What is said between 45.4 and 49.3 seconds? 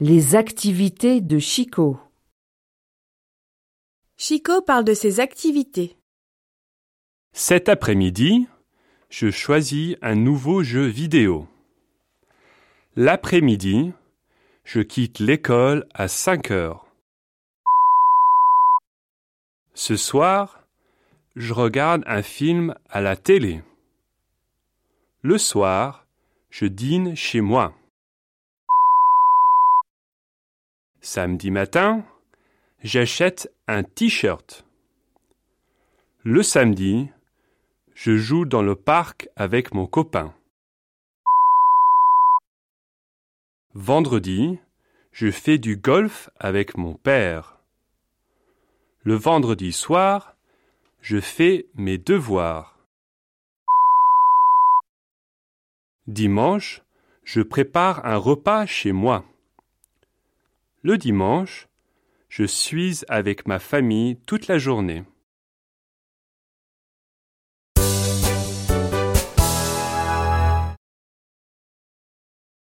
du golf avec mon père. Le